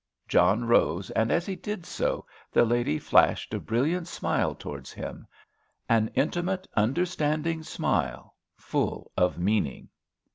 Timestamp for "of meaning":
9.15-9.89